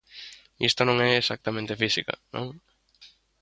[0.69, 2.47] Isto non é exactamente física, non?